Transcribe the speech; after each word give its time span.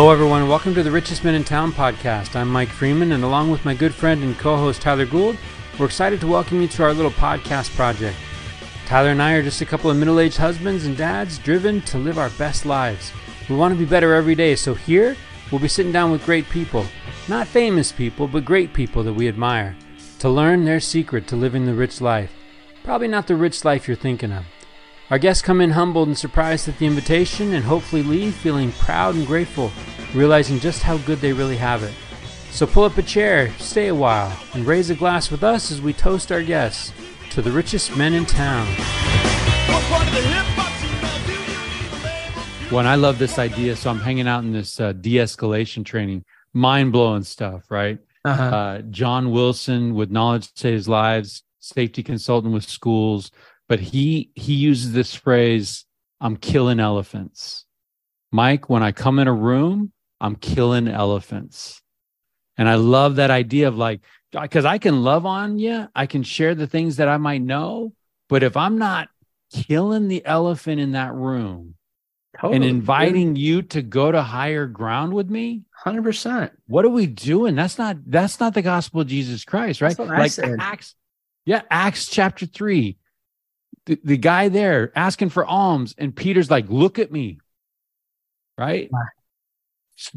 Hello, 0.00 0.12
everyone. 0.12 0.48
Welcome 0.48 0.74
to 0.76 0.82
the 0.82 0.90
Richest 0.90 1.24
Men 1.24 1.34
in 1.34 1.44
Town 1.44 1.72
podcast. 1.72 2.34
I'm 2.34 2.48
Mike 2.48 2.70
Freeman, 2.70 3.12
and 3.12 3.22
along 3.22 3.50
with 3.50 3.66
my 3.66 3.74
good 3.74 3.92
friend 3.92 4.22
and 4.22 4.34
co 4.38 4.56
host 4.56 4.80
Tyler 4.80 5.04
Gould, 5.04 5.36
we're 5.78 5.84
excited 5.84 6.20
to 6.20 6.26
welcome 6.26 6.62
you 6.62 6.68
to 6.68 6.84
our 6.84 6.94
little 6.94 7.10
podcast 7.10 7.76
project. 7.76 8.16
Tyler 8.86 9.10
and 9.10 9.20
I 9.20 9.34
are 9.34 9.42
just 9.42 9.60
a 9.60 9.66
couple 9.66 9.90
of 9.90 9.98
middle 9.98 10.18
aged 10.18 10.38
husbands 10.38 10.86
and 10.86 10.96
dads 10.96 11.36
driven 11.36 11.82
to 11.82 11.98
live 11.98 12.18
our 12.18 12.30
best 12.30 12.64
lives. 12.64 13.12
We 13.50 13.56
want 13.56 13.74
to 13.74 13.78
be 13.78 13.84
better 13.84 14.14
every 14.14 14.34
day, 14.34 14.56
so 14.56 14.72
here 14.72 15.18
we'll 15.52 15.60
be 15.60 15.68
sitting 15.68 15.92
down 15.92 16.10
with 16.10 16.24
great 16.24 16.48
people. 16.48 16.86
Not 17.28 17.46
famous 17.46 17.92
people, 17.92 18.26
but 18.26 18.46
great 18.46 18.72
people 18.72 19.02
that 19.02 19.12
we 19.12 19.28
admire, 19.28 19.76
to 20.20 20.30
learn 20.30 20.64
their 20.64 20.80
secret 20.80 21.26
to 21.26 21.36
living 21.36 21.66
the 21.66 21.74
rich 21.74 22.00
life. 22.00 22.32
Probably 22.84 23.08
not 23.08 23.26
the 23.26 23.36
rich 23.36 23.66
life 23.66 23.86
you're 23.86 23.98
thinking 23.98 24.32
of. 24.32 24.46
Our 25.10 25.18
guests 25.18 25.42
come 25.42 25.60
in 25.60 25.70
humbled 25.70 26.06
and 26.06 26.16
surprised 26.16 26.68
at 26.68 26.78
the 26.78 26.86
invitation 26.86 27.54
and 27.54 27.64
hopefully 27.64 28.04
leave 28.04 28.32
feeling 28.32 28.70
proud 28.70 29.16
and 29.16 29.26
grateful, 29.26 29.72
realizing 30.14 30.60
just 30.60 30.82
how 30.82 30.98
good 30.98 31.18
they 31.18 31.32
really 31.32 31.56
have 31.56 31.82
it. 31.82 31.92
So 32.52 32.64
pull 32.64 32.84
up 32.84 32.96
a 32.96 33.02
chair, 33.02 33.50
stay 33.58 33.88
a 33.88 33.94
while, 33.94 34.32
and 34.54 34.64
raise 34.64 34.88
a 34.88 34.94
glass 34.94 35.28
with 35.28 35.42
us 35.42 35.72
as 35.72 35.82
we 35.82 35.92
toast 35.92 36.30
our 36.30 36.44
guests 36.44 36.92
to 37.30 37.42
the 37.42 37.50
richest 37.50 37.96
men 37.96 38.14
in 38.14 38.24
town. 38.24 38.68
Well, 42.70 42.78
and 42.78 42.88
I 42.88 42.94
love 42.94 43.18
this 43.18 43.36
idea. 43.36 43.74
So 43.74 43.90
I'm 43.90 43.98
hanging 43.98 44.28
out 44.28 44.44
in 44.44 44.52
this 44.52 44.78
uh, 44.78 44.92
de 44.92 45.16
escalation 45.16 45.84
training, 45.84 46.24
mind 46.54 46.92
blowing 46.92 47.24
stuff, 47.24 47.68
right? 47.68 47.98
Uh-huh. 48.24 48.42
Uh, 48.44 48.82
John 48.82 49.32
Wilson 49.32 49.96
with 49.96 50.12
Knowledge 50.12 50.50
Saves 50.54 50.88
Lives, 50.88 51.42
safety 51.58 52.04
consultant 52.04 52.54
with 52.54 52.62
schools, 52.62 53.32
but 53.70 53.78
he 53.78 54.32
he 54.34 54.54
uses 54.54 54.92
this 54.92 55.14
phrase, 55.14 55.86
"I'm 56.20 56.36
killing 56.36 56.80
elephants." 56.80 57.66
Mike, 58.32 58.68
when 58.68 58.82
I 58.82 58.90
come 58.90 59.20
in 59.20 59.28
a 59.28 59.32
room, 59.32 59.92
I'm 60.20 60.34
killing 60.34 60.88
elephants, 60.88 61.80
and 62.58 62.68
I 62.68 62.74
love 62.74 63.16
that 63.16 63.30
idea 63.30 63.68
of 63.68 63.76
like 63.76 64.00
because 64.32 64.64
I 64.64 64.78
can 64.78 65.04
love 65.04 65.24
on 65.24 65.60
you, 65.60 65.86
I 65.94 66.06
can 66.06 66.24
share 66.24 66.56
the 66.56 66.66
things 66.66 66.96
that 66.96 67.06
I 67.06 67.16
might 67.16 67.42
know, 67.42 67.94
but 68.28 68.42
if 68.42 68.56
I'm 68.56 68.76
not 68.76 69.08
killing 69.52 70.08
the 70.08 70.26
elephant 70.26 70.80
in 70.80 70.92
that 70.92 71.14
room 71.14 71.74
and 72.42 72.64
inviting 72.64 73.36
you 73.36 73.62
to 73.62 73.82
go 73.82 74.10
to 74.10 74.20
higher 74.20 74.66
ground 74.66 75.14
with 75.14 75.30
me, 75.30 75.62
hundred 75.72 76.02
percent. 76.02 76.50
what 76.66 76.84
are 76.84 76.90
we 76.90 77.06
doing? 77.06 77.54
That's 77.54 77.78
not 77.78 77.98
that's 78.04 78.40
not 78.40 78.54
the 78.54 78.62
gospel 78.62 79.02
of 79.02 79.06
Jesus 79.06 79.44
Christ, 79.44 79.80
right? 79.80 79.96
That's 79.96 79.98
what 80.00 80.10
I 80.10 80.22
like. 80.22 80.60
Acts, 80.60 80.96
yeah, 81.44 81.62
Acts 81.70 82.08
chapter 82.08 82.46
three. 82.46 82.96
The, 83.90 83.98
the 84.04 84.16
guy 84.16 84.48
there 84.48 84.92
asking 84.94 85.30
for 85.30 85.44
alms, 85.44 85.96
and 85.98 86.14
Peter's 86.14 86.48
like, 86.48 86.66
"Look 86.68 87.00
at 87.00 87.10
me," 87.10 87.40
right? 88.56 88.88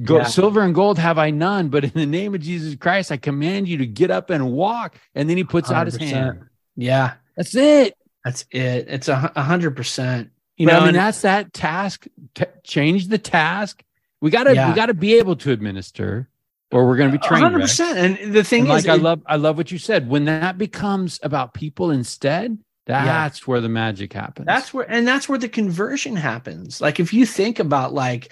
Go, 0.04 0.18
Yeah. 0.18 0.24
Silver 0.26 0.62
and 0.62 0.76
gold 0.76 1.00
have 1.00 1.18
I 1.18 1.32
none, 1.32 1.70
but 1.70 1.84
in 1.84 1.92
the 1.96 2.06
name 2.06 2.36
of 2.36 2.42
Jesus 2.42 2.76
Christ, 2.76 3.12
I 3.12 3.18
command 3.18 3.68
you 3.68 3.78
to 3.80 3.86
get 3.88 4.12
up 4.12 4.30
and 4.30 4.52
walk. 4.52 4.96
And 5.16 5.28
then 5.28 5.38
he 5.38 5.44
puts 5.44 5.72
out 5.72 5.88
his 5.88 5.98
hand. 5.98 6.44
Yeah, 6.76 7.16
That's 7.36 7.56
it. 7.56 7.98
that's 8.24 8.46
it. 8.52 8.86
It's 8.90 9.08
a 9.08 9.16
hundred 9.36 9.76
percent. 9.76 10.30
You 10.56 10.68
know, 10.68 10.74
I 10.78 10.80
mean, 10.82 10.88
and- 10.90 10.98
that's 10.98 11.22
that 11.24 11.52
task. 11.52 12.06
T- 12.36 12.46
change 12.64 13.08
the 13.08 13.18
task. 13.18 13.84
We 14.22 14.30
gotta, 14.30 14.54
Yeah. 14.54 14.70
we 14.70 14.76
gotta 14.76 14.94
be 14.94 15.16
able 15.16 15.36
to 15.38 15.52
administer, 15.52 16.30
or 16.72 16.86
we're 16.88 16.96
gonna 16.98 17.12
be 17.12 17.18
trained. 17.18 17.44
hundred 17.44 17.62
percent. 17.62 17.98
And 18.22 18.34
the 18.36 18.44
thing 18.44 18.70
And 18.70 18.78
is, 18.78 18.86
like 18.86 19.00
I 19.00 19.02
love, 19.02 19.22
I 19.26 19.36
love 19.38 19.58
what 19.58 19.72
you 19.72 19.80
said. 19.80 20.08
When 20.08 20.26
that 20.26 20.58
becomes 20.60 21.20
about 21.24 21.54
people 21.56 21.90
instead, 21.92 22.58
that's 22.86 23.48
where 23.48 23.62
the 23.62 23.70
magic 23.70 24.12
happens. 24.14 24.46
that's 24.46 24.74
where 24.74 24.90
and 24.92 25.08
that's 25.08 25.30
where 25.30 25.40
the 25.40 25.50
conversion 25.50 26.16
happens 26.16 26.82
like 26.82 27.00
if 27.00 27.14
you 27.14 27.26
think 27.26 27.60
about 27.60 27.94
like 27.94 28.32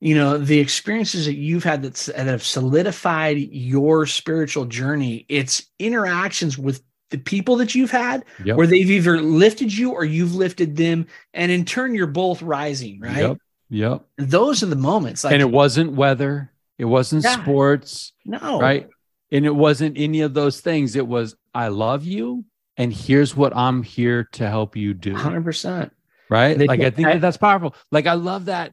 you 0.00 0.14
know 0.14 0.38
the 0.38 0.58
experiences 0.58 1.26
that 1.26 1.34
you've 1.36 1.64
had 1.64 1.82
that's, 1.82 2.06
that 2.06 2.26
have 2.26 2.42
solidified 2.44 3.36
your 3.38 4.06
spiritual 4.06 4.64
journey 4.66 5.24
it's 5.28 5.66
interactions 5.78 6.58
with 6.58 6.82
the 7.10 7.18
people 7.18 7.56
that 7.56 7.74
you've 7.74 7.90
had 7.90 8.24
Yep. 8.44 8.56
where 8.58 8.66
they've 8.66 8.90
either 8.90 9.20
lifted 9.22 9.76
you 9.76 9.92
or 9.92 10.04
you've 10.04 10.34
lifted 10.34 10.76
them 10.76 11.06
and 11.32 11.50
in 11.50 11.64
turn 11.64 11.94
you're 11.94 12.06
both 12.06 12.42
rising 12.42 13.00
right 13.00 13.16
Yep. 13.16 13.38
Yep. 13.70 14.04
those 14.18 14.62
are 14.62 14.66
the 14.66 14.76
moments 14.76 15.24
like 15.24 15.32
and 15.32 15.42
it 15.42 15.50
wasn't 15.50 15.92
weather. 15.92 16.50
It 16.78 16.84
wasn't 16.84 17.24
Yeah. 17.24 17.42
sports. 17.42 18.12
no 18.24 18.60
right? 18.60 18.88
And 19.32 19.44
it 19.44 19.54
wasn't 19.54 19.98
any 19.98 20.20
of 20.22 20.32
those 20.32 20.60
things. 20.60 20.96
It 20.96 21.06
was, 21.06 21.34
I 21.54 21.68
love 21.68 22.04
you, 22.04 22.44
and 22.78 22.92
here's 22.92 23.36
what 23.36 23.54
I'm 23.54 23.82
here 23.82 24.24
to 24.32 24.48
help 24.48 24.76
you 24.76 24.94
do. 24.94 25.14
100% 25.14 25.90
Right? 26.30 26.58
Like, 26.58 26.80
I 26.80 26.90
think 26.90 27.08
that 27.08 27.20
that's 27.20 27.36
powerful. 27.38 27.74
Like, 27.90 28.06
I 28.06 28.12
love 28.14 28.46
that. 28.46 28.72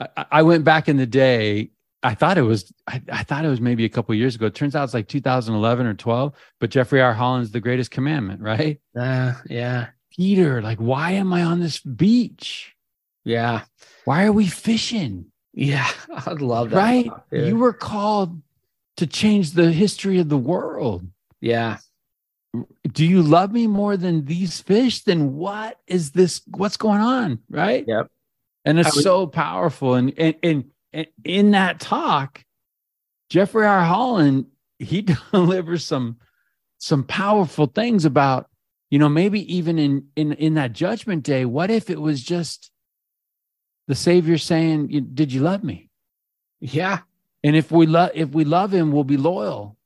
I, 0.00 0.24
I 0.30 0.42
went 0.42 0.64
back 0.64 0.88
in 0.88 0.96
the 0.96 1.06
day. 1.06 1.70
I 2.02 2.14
thought 2.14 2.38
it 2.38 2.42
was, 2.42 2.72
I, 2.86 3.02
I 3.12 3.22
thought 3.24 3.44
it 3.44 3.48
was 3.48 3.60
maybe 3.60 3.84
a 3.84 3.88
couple 3.88 4.14
years 4.14 4.36
ago. 4.36 4.46
It 4.46 4.54
turns 4.54 4.74
out 4.76 4.84
it's 4.84 4.94
like 4.94 5.08
2011 5.08 5.86
or 5.86 5.94
12, 5.94 6.32
but 6.60 6.70
Jeffrey 6.70 7.00
R. 7.02 7.12
Holland's 7.12 7.50
The 7.50 7.60
Greatest 7.60 7.90
Commandment, 7.90 8.40
right? 8.40 8.80
uh, 8.98 9.34
yeah 9.46 9.88
Peter, 10.10 10.60
like, 10.62 10.78
why 10.78 11.12
am 11.12 11.32
I 11.32 11.42
on 11.42 11.60
this 11.60 11.78
beach? 11.80 12.74
yeah 13.24 13.62
Why 14.04 14.24
are 14.24 14.32
we 14.32 14.46
fishing? 14.46 15.26
yeah 15.52 15.88
I'd 16.26 16.40
love 16.40 16.70
that 16.70 16.76
Right? 16.76 17.10
You 17.30 17.56
were 17.56 17.72
called 17.74 18.40
to 18.96 19.06
change 19.06 19.50
the 19.52 19.70
history 19.72 20.18
of 20.20 20.28
the 20.28 20.38
world. 20.38 21.06
yeah 21.40 21.76
do 22.92 23.04
you 23.06 23.22
love 23.22 23.52
me 23.52 23.66
more 23.66 23.96
than 23.96 24.24
these 24.24 24.60
fish? 24.60 25.02
Then 25.02 25.34
what 25.36 25.78
is 25.86 26.12
this 26.12 26.40
what's 26.48 26.76
going 26.76 27.00
on 27.00 27.38
right? 27.50 27.84
Yep. 27.86 28.10
and 28.64 28.78
it's 28.78 28.94
would- 28.94 29.02
so 29.04 29.26
powerful. 29.26 29.94
And, 29.94 30.12
and 30.18 30.34
and 30.42 30.64
and 30.92 31.06
in 31.24 31.50
that 31.52 31.80
talk 31.80 32.44
jeffrey 33.30 33.66
r. 33.66 33.82
Holland 33.82 34.46
he 34.78 35.02
delivers 35.32 35.84
some 35.84 36.16
some 36.78 37.04
powerful 37.04 37.66
things 37.66 38.04
about 38.04 38.48
you 38.90 38.98
know 38.98 39.08
maybe 39.08 39.40
even 39.54 39.78
in 39.78 40.06
in 40.16 40.32
in 40.32 40.54
that 40.54 40.72
judgment 40.72 41.24
day 41.24 41.44
what 41.44 41.70
if 41.70 41.90
it 41.90 42.00
was 42.00 42.22
just 42.22 42.70
the 43.86 43.94
savior 43.94 44.38
saying 44.38 44.90
"You- 44.90 45.00
did 45.00 45.32
you 45.32 45.40
love 45.42 45.62
me? 45.64 45.88
Yeah. 46.60 47.00
And 47.44 47.54
if 47.56 47.70
we 47.70 47.86
love 47.86 48.10
if 48.14 48.30
we 48.30 48.44
love 48.44 48.72
him 48.74 48.92
we'll 48.92 49.04
be 49.04 49.16
loyal 49.16 49.76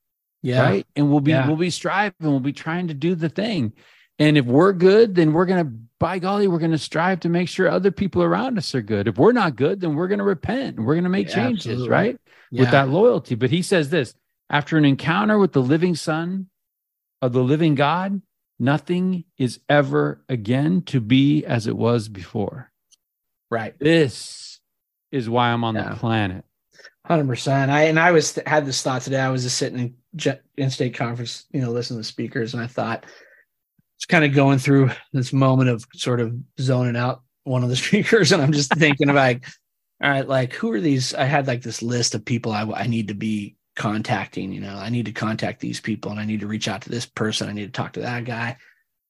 yeah 0.42 0.62
right? 0.62 0.86
And 0.96 1.10
we'll 1.10 1.20
be 1.20 1.30
Yeah. 1.32 1.46
we'll 1.46 1.56
be 1.56 1.70
striving, 1.70 2.14
we'll 2.20 2.40
be 2.40 2.52
trying 2.52 2.88
to 2.88 2.94
do 2.94 3.14
the 3.14 3.28
thing. 3.28 3.72
And 4.18 4.36
if 4.36 4.44
we're 4.44 4.72
good, 4.72 5.14
then 5.14 5.32
we're 5.32 5.46
gonna, 5.46 5.64
by 5.98 6.18
golly, 6.18 6.46
we're 6.46 6.58
gonna 6.58 6.78
strive 6.78 7.20
to 7.20 7.28
make 7.28 7.48
sure 7.48 7.68
other 7.68 7.90
people 7.90 8.22
around 8.22 8.58
us 8.58 8.74
are 8.74 8.82
good. 8.82 9.08
If 9.08 9.18
we're 9.18 9.32
not 9.32 9.56
good, 9.56 9.80
then 9.80 9.94
we're 9.94 10.08
gonna 10.08 10.24
repent 10.24 10.76
and 10.76 10.86
we're 10.86 10.94
gonna 10.96 11.08
make 11.08 11.28
Yeah, 11.28 11.34
changes, 11.34 11.66
absolutely. 11.66 11.88
right? 11.88 12.20
yeah. 12.50 12.60
With 12.60 12.70
that 12.72 12.88
loyalty. 12.90 13.34
But 13.34 13.50
he 13.50 13.62
says 13.62 13.90
this 13.90 14.14
after 14.50 14.76
an 14.76 14.84
encounter 14.84 15.38
with 15.38 15.52
the 15.52 15.62
living 15.62 15.94
son 15.94 16.48
of 17.22 17.32
the 17.32 17.42
living 17.42 17.74
God, 17.74 18.20
nothing 18.58 19.24
is 19.38 19.60
ever 19.68 20.22
again 20.28 20.82
to 20.82 21.00
be 21.00 21.44
as 21.44 21.66
it 21.66 21.76
was 21.76 22.08
before. 22.08 22.70
right 23.50 23.78
This 23.78 24.60
is 25.10 25.28
why 25.28 25.48
I'm 25.50 25.64
on 25.64 25.74
Yeah. 25.74 25.90
the 25.90 25.96
planet. 25.96 26.44
Hundred 27.04 27.26
percent. 27.26 27.70
I 27.70 27.84
and 27.84 27.98
I 27.98 28.12
was 28.12 28.38
had 28.46 28.64
this 28.64 28.80
thought 28.80 29.02
today. 29.02 29.18
I 29.18 29.30
was 29.30 29.42
just 29.42 29.58
sitting 29.58 29.96
in 30.24 30.38
in 30.56 30.70
state 30.70 30.94
conference, 30.94 31.46
you 31.52 31.60
know, 31.60 31.70
listening 31.70 31.98
to 32.00 32.04
speakers, 32.04 32.54
and 32.54 32.62
I 32.62 32.68
thought 32.68 33.06
it's 33.96 34.06
kind 34.06 34.24
of 34.24 34.34
going 34.34 34.58
through 34.58 34.90
this 35.12 35.32
moment 35.32 35.68
of 35.68 35.84
sort 35.94 36.20
of 36.20 36.34
zoning 36.60 36.96
out 36.96 37.22
one 37.42 37.64
of 37.64 37.70
the 37.70 37.76
speakers, 37.84 38.30
and 38.30 38.40
I'm 38.40 38.52
just 38.52 38.72
thinking 38.74 39.08
about, 39.08 39.16
like, 39.16 39.46
all 40.00 40.10
right, 40.10 40.28
like 40.28 40.52
who 40.52 40.70
are 40.72 40.80
these? 40.80 41.12
I 41.12 41.24
had 41.24 41.48
like 41.48 41.62
this 41.62 41.82
list 41.82 42.14
of 42.14 42.24
people 42.24 42.52
I, 42.52 42.62
I 42.62 42.86
need 42.86 43.08
to 43.08 43.14
be 43.14 43.56
contacting. 43.74 44.52
You 44.52 44.60
know, 44.60 44.76
I 44.76 44.88
need 44.88 45.06
to 45.06 45.12
contact 45.12 45.58
these 45.58 45.80
people, 45.80 46.12
and 46.12 46.20
I 46.20 46.24
need 46.24 46.40
to 46.40 46.46
reach 46.46 46.68
out 46.68 46.82
to 46.82 46.90
this 46.90 47.06
person. 47.06 47.48
I 47.48 47.52
need 47.52 47.66
to 47.66 47.72
talk 47.72 47.94
to 47.94 48.00
that 48.02 48.24
guy. 48.24 48.56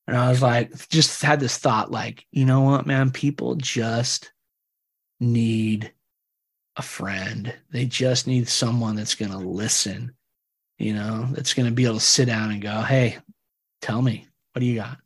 And 0.06 0.16
I 0.16 0.30
was 0.30 0.42
like, 0.42 0.88
just 0.88 1.22
had 1.22 1.40
this 1.40 1.58
thought, 1.58 1.90
like, 1.90 2.26
you 2.32 2.44
know 2.44 2.62
what, 2.62 2.86
man, 2.86 3.10
people 3.10 3.54
just 3.54 4.32
need 5.20 5.92
a 6.76 6.82
friend. 6.82 7.54
They 7.70 7.84
just 7.84 8.26
need 8.26 8.48
someone 8.48 8.96
that's 8.96 9.14
going 9.14 9.30
to 9.30 9.38
listen, 9.38 10.14
you 10.78 10.94
know, 10.94 11.28
that's 11.32 11.54
going 11.54 11.66
to 11.66 11.72
be 11.72 11.84
able 11.84 11.94
to 11.94 12.00
sit 12.00 12.26
down 12.26 12.50
and 12.50 12.62
go, 12.62 12.80
Hey, 12.82 13.18
tell 13.80 14.00
me, 14.02 14.26
what 14.52 14.60
do 14.60 14.66
you 14.66 14.76
got? 14.76 14.98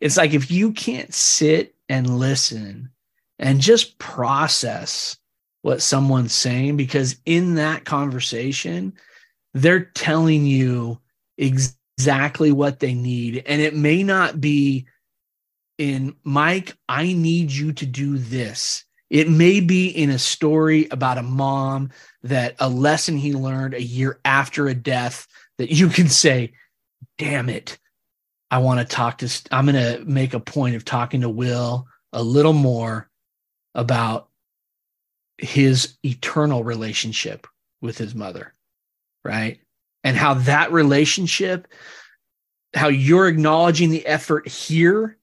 It's 0.00 0.16
like 0.16 0.34
if 0.34 0.50
you 0.50 0.72
can't 0.72 1.12
sit 1.12 1.74
and 1.88 2.18
listen 2.18 2.90
and 3.38 3.60
just 3.60 3.98
process 3.98 5.16
what 5.62 5.82
someone's 5.82 6.32
saying, 6.32 6.76
because 6.76 7.16
in 7.26 7.56
that 7.56 7.84
conversation, 7.84 8.92
they're 9.54 9.84
telling 9.84 10.46
you 10.46 11.00
exactly 11.36 12.52
what 12.52 12.78
they 12.78 12.94
need. 12.94 13.42
And 13.46 13.60
it 13.60 13.74
may 13.74 14.02
not 14.02 14.40
be 14.40 14.86
in 15.78 16.16
Mike, 16.24 16.76
I 16.88 17.12
need 17.12 17.50
you 17.50 17.72
to 17.72 17.86
do 17.86 18.18
this. 18.18 18.84
It 19.10 19.28
may 19.28 19.60
be 19.60 19.88
in 19.88 20.10
a 20.10 20.18
story 20.18 20.86
about 20.90 21.18
a 21.18 21.22
mom 21.22 21.90
that 22.22 22.56
a 22.58 22.68
lesson 22.68 23.16
he 23.16 23.32
learned 23.32 23.74
a 23.74 23.82
year 23.82 24.20
after 24.24 24.68
a 24.68 24.74
death 24.74 25.26
that 25.56 25.70
you 25.70 25.88
can 25.88 26.08
say, 26.08 26.52
damn 27.16 27.48
it. 27.48 27.78
I 28.50 28.58
want 28.58 28.80
to 28.80 28.86
talk 28.86 29.18
to, 29.18 29.30
I'm 29.50 29.66
going 29.66 29.76
to 29.76 30.04
make 30.04 30.34
a 30.34 30.40
point 30.40 30.76
of 30.76 30.84
talking 30.84 31.22
to 31.22 31.28
Will 31.28 31.86
a 32.12 32.22
little 32.22 32.52
more 32.52 33.08
about 33.74 34.28
his 35.38 35.96
eternal 36.04 36.64
relationship 36.64 37.46
with 37.80 37.98
his 37.98 38.14
mother, 38.14 38.54
right? 39.24 39.60
And 40.04 40.16
how 40.16 40.34
that 40.34 40.72
relationship, 40.72 41.68
how 42.74 42.88
you're 42.88 43.28
acknowledging 43.28 43.90
the 43.90 44.06
effort 44.06 44.48
here. 44.48 45.16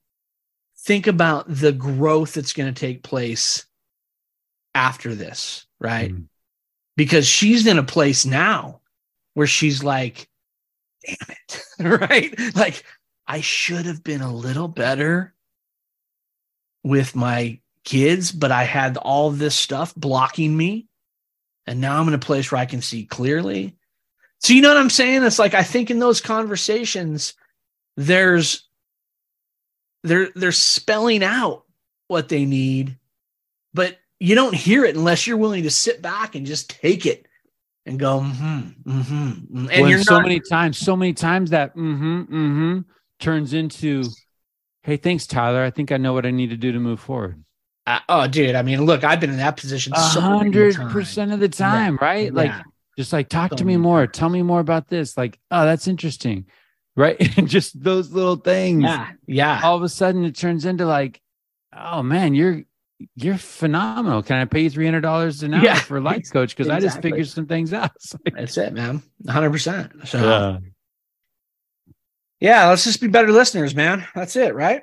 Think 0.78 1.06
about 1.06 1.46
the 1.48 1.72
growth 1.72 2.34
that's 2.34 2.52
going 2.52 2.72
to 2.72 2.80
take 2.80 3.02
place 3.02 3.66
after 4.76 5.14
this, 5.14 5.66
right? 5.80 6.12
Mm. 6.12 6.26
Because 6.96 7.26
she's 7.26 7.66
in 7.66 7.78
a 7.78 7.82
place 7.82 8.26
now 8.26 8.82
where 9.34 9.46
she's 9.46 9.82
like, 9.82 10.28
damn 11.04 11.16
it, 11.30 11.62
right? 12.10 12.54
Like, 12.54 12.84
I 13.26 13.40
should 13.40 13.86
have 13.86 14.04
been 14.04 14.20
a 14.20 14.32
little 14.32 14.68
better 14.68 15.34
with 16.84 17.16
my 17.16 17.58
kids, 17.84 18.30
but 18.30 18.52
I 18.52 18.64
had 18.64 18.98
all 18.98 19.30
this 19.30 19.56
stuff 19.56 19.94
blocking 19.94 20.54
me. 20.54 20.86
And 21.66 21.80
now 21.80 21.98
I'm 21.98 22.08
in 22.08 22.14
a 22.14 22.18
place 22.18 22.52
where 22.52 22.60
I 22.60 22.66
can 22.66 22.82
see 22.82 23.04
clearly. 23.04 23.76
So, 24.40 24.52
you 24.52 24.60
know 24.60 24.68
what 24.68 24.76
I'm 24.76 24.90
saying? 24.90 25.24
It's 25.24 25.38
like 25.38 25.54
I 25.54 25.62
think 25.62 25.90
in 25.90 25.98
those 25.98 26.20
conversations, 26.20 27.34
there's 27.96 28.68
they're 30.04 30.28
they're 30.36 30.52
spelling 30.52 31.24
out 31.24 31.64
what 32.06 32.28
they 32.28 32.44
need, 32.44 32.98
but 33.74 33.98
you 34.18 34.34
don't 34.34 34.54
hear 34.54 34.84
it 34.84 34.96
unless 34.96 35.26
you're 35.26 35.36
willing 35.36 35.64
to 35.64 35.70
sit 35.70 36.00
back 36.02 36.34
and 36.34 36.46
just 36.46 36.70
take 36.70 37.06
it 37.06 37.26
and 37.84 37.98
go, 37.98 38.20
mm-hmm, 38.20 38.90
mm-hmm. 38.90 39.00
mm-hmm. 39.00 39.68
And 39.70 39.82
well, 39.82 39.88
you're 39.88 40.02
so 40.02 40.14
not- 40.14 40.22
many 40.22 40.40
times, 40.40 40.78
so 40.78 40.96
many 40.96 41.12
times 41.12 41.50
that 41.50 41.76
mm-hmm, 41.76 42.20
mm-hmm 42.22 42.78
turns 43.18 43.52
into, 43.52 44.04
hey, 44.82 44.96
thanks, 44.96 45.26
Tyler. 45.26 45.62
I 45.62 45.70
think 45.70 45.92
I 45.92 45.96
know 45.96 46.12
what 46.12 46.26
I 46.26 46.30
need 46.30 46.50
to 46.50 46.56
do 46.56 46.72
to 46.72 46.80
move 46.80 47.00
forward. 47.00 47.42
Uh, 47.86 48.00
oh, 48.08 48.26
dude. 48.26 48.54
I 48.54 48.62
mean, 48.62 48.84
look, 48.84 49.04
I've 49.04 49.20
been 49.20 49.30
in 49.30 49.36
that 49.36 49.56
position 49.56 49.92
a 49.94 50.00
hundred 50.00 50.74
percent 50.90 51.32
of 51.32 51.40
the 51.40 51.48
time, 51.48 51.98
yeah. 52.00 52.06
right? 52.06 52.34
Like, 52.34 52.50
yeah. 52.50 52.62
just 52.98 53.12
like 53.12 53.28
talk 53.28 53.54
to 53.56 53.64
me 53.64 53.76
more. 53.76 54.06
Tell 54.06 54.28
me 54.28 54.42
more 54.42 54.60
about 54.60 54.88
this. 54.88 55.16
Like, 55.16 55.38
oh, 55.50 55.64
that's 55.64 55.86
interesting, 55.86 56.46
right? 56.96 57.16
and 57.38 57.48
just 57.48 57.80
those 57.80 58.10
little 58.10 58.36
things. 58.36 58.82
Yeah, 58.82 59.10
yeah. 59.26 59.60
All 59.62 59.76
of 59.76 59.82
a 59.82 59.88
sudden, 59.88 60.24
it 60.24 60.34
turns 60.34 60.64
into 60.64 60.84
like, 60.84 61.20
oh 61.72 62.02
man, 62.02 62.34
you're 62.34 62.64
you're 63.14 63.38
phenomenal. 63.38 64.22
Can 64.22 64.36
I 64.36 64.44
pay 64.44 64.62
you 64.62 64.70
three 64.70 64.84
hundred 64.84 65.02
dollars 65.02 65.42
an 65.42 65.54
hour 65.54 65.64
yeah. 65.64 65.80
for 65.80 65.98
a 65.98 66.00
life 66.00 66.30
coach? 66.32 66.56
Because 66.56 66.66
exactly. 66.66 66.86
I 66.86 66.90
just 66.90 67.02
figured 67.02 67.28
some 67.28 67.46
things 67.46 67.72
out. 67.72 67.90
Like, 68.24 68.34
that's 68.34 68.56
it, 68.56 68.72
man. 68.72 69.02
One 69.18 69.34
hundred 69.34 69.50
percent. 69.50 69.92
So. 70.04 70.18
Yeah. 70.18 70.58
Yeah, 72.38 72.68
let's 72.68 72.84
just 72.84 73.00
be 73.00 73.08
better 73.08 73.32
listeners, 73.32 73.74
man. 73.74 74.06
That's 74.14 74.36
it, 74.36 74.54
right? 74.54 74.82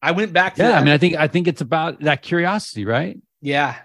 I 0.00 0.12
went 0.12 0.32
back. 0.32 0.56
yeah, 0.56 0.68
that. 0.68 0.78
I 0.80 0.84
mean, 0.84 0.92
I 0.92 0.98
think 0.98 1.16
I 1.16 1.28
think 1.28 1.48
it's 1.48 1.60
about 1.60 2.00
that 2.00 2.22
curiosity, 2.22 2.84
right? 2.84 3.18
Yeah, 3.42 3.76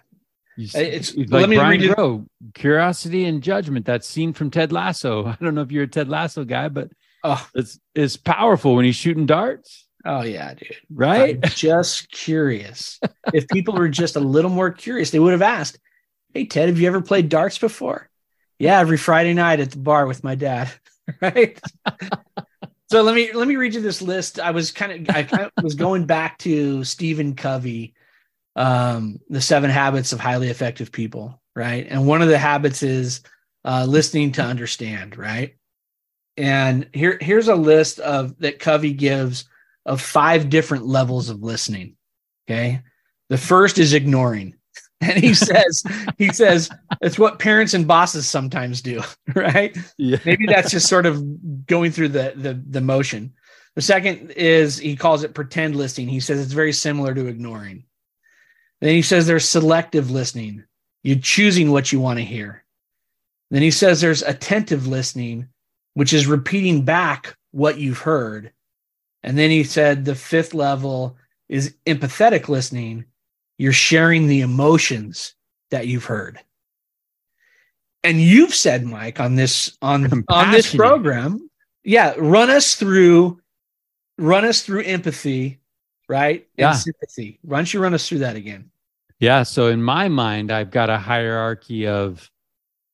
you, 0.59 0.67
it's 0.73 1.15
like 1.15 1.29
let 1.29 1.49
me 1.49 1.55
Brian 1.55 1.79
read 1.79 1.95
Crow, 1.95 2.25
curiosity 2.53 3.25
and 3.25 3.41
judgment. 3.41 3.85
That 3.85 4.03
scene 4.03 4.33
from 4.33 4.51
Ted 4.51 4.71
Lasso. 4.71 5.25
I 5.27 5.37
don't 5.41 5.55
know 5.55 5.61
if 5.61 5.71
you're 5.71 5.83
a 5.83 5.87
Ted 5.87 6.09
Lasso 6.09 6.43
guy, 6.43 6.67
but 6.67 6.89
oh, 7.23 7.47
it's 7.55 7.79
it's 7.95 8.17
powerful 8.17 8.75
when 8.75 8.85
he's 8.85 8.95
shooting 8.95 9.25
darts. 9.25 9.87
Oh 10.09 10.23
yeah, 10.23 10.55
dude. 10.55 10.75
Right? 10.89 11.39
I'm 11.43 11.51
just 11.51 12.11
curious. 12.11 12.99
if 13.33 13.47
people 13.47 13.75
were 13.75 13.89
just 13.89 14.15
a 14.15 14.19
little 14.19 14.49
more 14.49 14.71
curious, 14.71 15.11
they 15.11 15.19
would 15.19 15.33
have 15.33 15.43
asked, 15.43 15.77
"Hey 16.33 16.45
Ted, 16.47 16.67
have 16.67 16.79
you 16.79 16.87
ever 16.87 16.99
played 16.99 17.29
darts 17.29 17.59
before?" 17.59 18.09
Yeah, 18.57 18.79
every 18.79 18.97
Friday 18.97 19.35
night 19.35 19.59
at 19.59 19.69
the 19.69 19.77
bar 19.77 20.07
with 20.07 20.23
my 20.23 20.33
dad. 20.33 20.71
right? 21.21 21.61
So 22.89 23.03
let 23.03 23.13
me 23.13 23.31
let 23.33 23.47
me 23.47 23.55
read 23.55 23.75
you 23.75 23.81
this 23.81 24.01
list. 24.01 24.39
I 24.39 24.49
was 24.49 24.71
kind 24.71 25.07
of 25.07 25.15
I 25.15 25.21
kind 25.23 25.43
of 25.43 25.63
was 25.63 25.75
going 25.75 26.05
back 26.05 26.39
to 26.39 26.83
Stephen 26.83 27.35
Covey, 27.35 27.93
um, 28.55 29.19
the 29.29 29.41
seven 29.41 29.69
habits 29.69 30.11
of 30.11 30.19
highly 30.19 30.49
effective 30.49 30.91
people, 30.91 31.39
right? 31.55 31.85
And 31.87 32.07
one 32.07 32.23
of 32.23 32.29
the 32.29 32.39
habits 32.39 32.81
is 32.81 33.21
uh, 33.63 33.85
listening 33.87 34.31
to 34.33 34.41
understand, 34.41 35.17
right? 35.17 35.55
And 36.35 36.89
here 36.93 37.19
here's 37.21 37.47
a 37.47 37.55
list 37.55 37.99
of 37.99 38.39
that 38.39 38.57
Covey 38.57 38.93
gives 38.93 39.45
of 39.85 40.01
five 40.01 40.49
different 40.49 40.85
levels 40.85 41.29
of 41.29 41.43
listening. 41.43 41.95
Okay, 42.47 42.81
the 43.29 43.37
first 43.37 43.77
is 43.77 43.93
ignoring. 43.93 44.55
And 45.01 45.17
he 45.17 45.33
says 45.33 45.81
he 46.17 46.27
says 46.33 46.69
it's 46.99 47.17
what 47.17 47.39
parents 47.39 47.73
and 47.73 47.87
bosses 47.87 48.27
sometimes 48.27 48.81
do 48.81 49.01
right? 49.33 49.77
Yeah. 49.97 50.17
maybe 50.25 50.45
that's 50.45 50.71
just 50.71 50.89
sort 50.89 51.05
of 51.05 51.65
going 51.65 51.93
through 51.93 52.09
the, 52.09 52.33
the 52.35 52.61
the 52.67 52.81
motion. 52.81 53.33
The 53.75 53.81
second 53.81 54.31
is 54.31 54.77
he 54.77 54.97
calls 54.97 55.23
it 55.23 55.33
pretend 55.33 55.77
listening. 55.77 56.09
He 56.09 56.19
says 56.19 56.41
it's 56.41 56.51
very 56.51 56.73
similar 56.73 57.15
to 57.15 57.27
ignoring. 57.27 57.85
Then 58.81 58.89
he 58.89 59.01
says 59.01 59.25
there's 59.25 59.47
selective 59.47 60.11
listening. 60.11 60.65
You're 61.01 61.19
choosing 61.19 61.71
what 61.71 61.93
you 61.93 62.01
want 62.01 62.19
to 62.19 62.25
hear. 62.25 62.65
Then 63.51 63.61
he 63.61 63.71
says 63.71 64.01
there's 64.01 64.21
attentive 64.21 64.85
listening 64.85 65.47
which 65.93 66.13
is 66.13 66.27
repeating 66.27 66.83
back 66.85 67.35
what 67.51 67.77
you've 67.77 67.99
heard 67.99 68.51
and 69.23 69.37
then 69.37 69.49
he 69.49 69.63
said 69.63 70.05
the 70.05 70.15
fifth 70.15 70.53
level 70.53 71.17
is 71.47 71.75
empathetic 71.85 72.47
listening 72.47 73.05
you're 73.59 73.73
sharing 73.73 74.25
the 74.25 74.41
emotions 74.41 75.35
that 75.69 75.85
you've 75.85 76.05
heard. 76.05 76.39
And 78.03 78.19
you've 78.19 78.55
said, 78.55 78.85
Mike, 78.85 79.19
on 79.19 79.35
this 79.35 79.77
on 79.81 80.23
on 80.29 80.51
this 80.51 80.73
program, 80.73 81.49
yeah, 81.83 82.15
run 82.17 82.49
us 82.49 82.75
through 82.75 83.41
run 84.17 84.45
us 84.45 84.61
through 84.61 84.83
empathy, 84.83 85.59
right? 86.07 86.47
Yeah. 86.57 86.69
And 86.69 86.79
sympathy. 86.79 87.39
Why 87.43 87.57
don't 87.57 87.73
you 87.73 87.81
run 87.81 87.93
us 87.93 88.07
through 88.07 88.19
that 88.19 88.37
again? 88.37 88.71
Yeah. 89.19 89.43
So 89.43 89.67
in 89.67 89.83
my 89.83 90.07
mind, 90.07 90.49
I've 90.51 90.71
got 90.71 90.89
a 90.89 90.97
hierarchy 90.97 91.85
of 91.85 92.31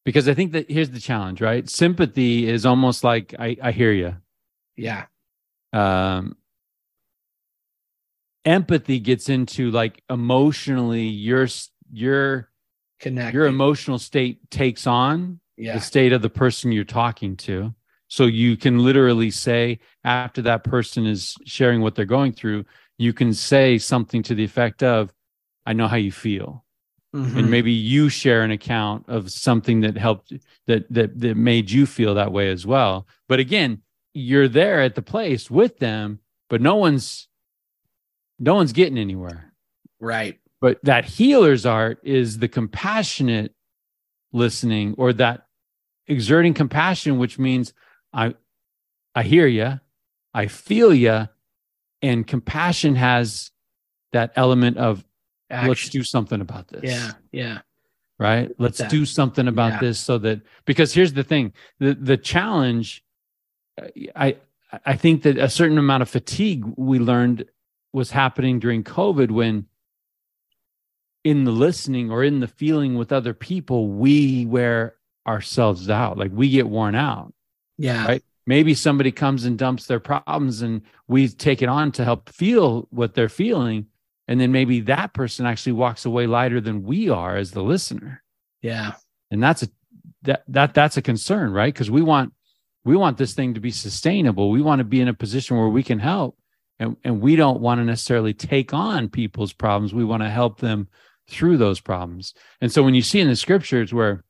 because 0.04 0.28
I 0.28 0.34
think 0.34 0.54
that 0.54 0.70
here's 0.70 0.90
the 0.90 1.00
challenge, 1.00 1.42
right? 1.42 1.70
Sympathy 1.70 2.50
is 2.50 2.66
almost 2.66 3.04
like 3.04 3.36
I, 3.38 3.56
I 3.62 3.72
hear 3.72 3.92
you. 3.92 4.16
Yeah. 4.76 5.06
Um, 5.76 6.38
empathy 8.46 9.00
gets 9.00 9.28
into 9.28 9.72
like 9.72 10.02
emotionally 10.10 11.04
your 11.04 11.48
your 11.92 12.50
connect 13.00 13.34
your 13.34 13.48
emotional 13.48 14.00
state 14.00 14.40
takes 14.52 14.88
on 14.88 15.40
yeah. 15.58 15.74
the 15.74 15.82
state 15.82 16.14
of 16.14 16.22
the 16.22 16.30
person 16.30 16.72
you're 16.72 16.84
talking 16.84 17.36
to 17.36 17.74
so 18.08 18.26
you 18.26 18.56
can 18.56 18.80
literally 18.80 19.32
say 19.32 19.80
after 20.04 20.44
that 20.44 20.64
person 20.64 21.06
is 21.06 21.36
sharing 21.46 21.82
what 21.82 21.96
they're 21.96 22.06
going 22.06 22.32
through 22.32 22.64
you 22.98 23.12
can 23.12 23.34
say 23.34 23.78
something 23.78 24.22
to 24.22 24.36
the 24.36 24.44
effect 24.44 24.84
of 24.84 25.12
i 25.66 25.74
know 25.74 25.88
how 25.88 25.98
you 25.98 26.12
feel 26.12 26.64
mm-hmm. 27.16 27.38
and 27.40 27.50
maybe 27.50 27.72
you 27.72 28.10
share 28.10 28.44
an 28.44 28.52
account 28.52 29.04
of 29.08 29.32
something 29.32 29.82
that 29.82 29.98
helped 29.98 30.32
that 30.68 30.86
that 30.94 31.20
that 31.20 31.36
made 31.36 31.72
you 31.72 31.88
feel 31.88 32.14
that 32.14 32.32
way 32.32 32.50
as 32.50 32.66
well 32.66 33.08
but 33.28 33.40
again 33.40 33.82
you're 34.16 34.48
there 34.48 34.82
at 34.82 34.96
the 34.96 35.02
place 35.02 35.52
with 35.52 35.78
them 35.78 36.20
but 36.50 36.62
no 36.62 36.76
one's 36.76 37.28
no 38.40 38.56
one's 38.56 38.74
getting 38.74 38.98
anywhere. 38.98 39.54
Right. 40.00 40.40
But 40.62 40.80
that 40.84 41.06
healer's 41.06 41.66
art 41.66 42.00
is 42.04 42.40
the 42.40 42.48
compassionate 42.48 43.54
listening 44.34 44.96
or 44.98 45.14
that 45.14 45.46
exerting 46.08 46.54
compassion, 46.54 47.18
which 47.18 47.40
means 47.40 47.74
I 48.14 48.36
I 49.14 49.24
hear 49.24 49.48
you, 49.48 49.80
I 50.34 50.48
feel 50.48 50.94
you, 50.94 51.30
and 52.02 52.28
compassion 52.28 52.96
has 52.96 53.52
that 54.12 54.34
element 54.36 54.78
of 54.78 55.06
Action. 55.50 55.70
let's 55.70 55.90
do 55.90 56.04
something 56.04 56.42
about 56.42 56.68
this. 56.68 56.84
Yeah, 56.84 57.12
yeah. 57.32 57.60
Right? 58.18 58.50
Let's 58.58 58.82
do 58.88 59.06
something 59.06 59.48
about 59.48 59.74
yeah. 59.74 59.80
this 59.82 60.00
so 60.00 60.18
that 60.20 60.42
because 60.66 60.94
here's 60.94 61.14
the 61.14 61.24
thing, 61.24 61.54
the 61.80 61.94
the 61.94 62.18
challenge 62.18 63.05
I 64.16 64.38
I 64.86 64.96
think 64.96 65.24
that 65.24 65.38
a 65.38 65.50
certain 65.50 65.78
amount 65.78 66.04
of 66.04 66.10
fatigue 66.10 66.66
we 66.76 67.00
learned 67.00 67.46
was 67.94 68.12
happening 68.12 68.60
during 68.60 68.84
COVID 68.84 69.32
when 69.32 69.68
in 71.24 71.44
the 71.44 71.52
listening 71.52 72.12
or 72.12 72.24
in 72.24 72.40
the 72.40 72.48
feeling 72.48 72.96
with 72.96 73.12
other 73.12 73.34
people, 73.34 73.88
we 73.88 74.46
wear 74.46 74.96
ourselves 75.28 75.90
out. 75.90 76.18
Like 76.18 76.32
we 76.32 76.50
get 76.50 76.70
worn 76.70 76.94
out. 76.94 77.34
Yeah. 77.78 78.06
Right. 78.06 78.24
Maybe 78.46 78.76
somebody 78.76 79.12
comes 79.12 79.44
and 79.44 79.58
dumps 79.58 79.88
their 79.88 80.00
problems 80.00 80.62
and 80.62 80.84
we 81.08 81.28
take 81.28 81.64
it 81.64 81.70
on 81.70 81.92
to 81.94 82.04
help 82.04 82.30
feel 82.30 82.88
what 82.92 83.16
they're 83.16 83.28
feeling. 83.28 83.88
And 84.28 84.40
then 84.40 84.52
maybe 84.52 84.82
that 84.82 85.14
person 85.14 85.48
actually 85.48 85.72
walks 85.72 86.06
away 86.06 86.28
lighter 86.28 86.62
than 86.62 86.84
we 86.84 87.10
are 87.10 87.36
as 87.38 87.52
the 87.52 87.64
listener. 87.64 88.24
Yeah. 88.62 88.94
And 89.32 89.42
that's 89.42 89.64
a 89.64 89.70
that 90.22 90.44
that 90.48 90.76
that's 90.76 90.98
a 90.98 91.02
concern, 91.02 91.52
right? 91.52 91.74
Because 91.74 91.90
we 91.90 92.04
want 92.04 92.34
we 92.86 92.96
want 92.96 93.18
this 93.18 93.34
thing 93.34 93.54
to 93.56 93.60
be 93.60 93.72
sustainable. 93.72 94.50
We 94.50 94.62
want 94.62 94.80
to 94.80 94.86
be 94.86 95.02
in 95.02 95.08
a 95.08 95.14
position 95.14 95.58
where 95.58 95.68
we 95.68 95.84
can 95.84 96.00
help 96.00 96.38
and, 96.80 96.96
and 97.04 97.20
we 97.20 97.36
don't 97.36 97.60
want 97.60 97.80
to 97.80 97.86
necessarily 97.86 98.34
take 98.34 98.74
on 98.74 99.10
people's 99.10 99.54
problems 99.54 99.94
we 99.94 100.06
want 100.06 100.24
to 100.24 100.30
help 100.30 100.60
them 100.60 100.88
through 101.28 101.58
those 101.58 101.80
problems 101.80 102.36
and 102.62 102.72
so 102.72 102.84
when 102.84 102.94
you 102.94 103.02
see 103.02 103.20
in 103.20 103.28
the 103.28 103.36
scriptures 103.36 103.92
where 103.92 104.24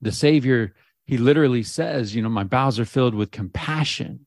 the 0.00 0.10
savior 0.10 0.74
he 1.04 1.16
literally 1.16 1.62
says 1.62 2.12
you 2.12 2.20
know 2.20 2.28
my 2.28 2.42
bowels 2.42 2.80
are 2.80 2.84
filled 2.84 3.14
with 3.14 3.30
compassion 3.30 4.26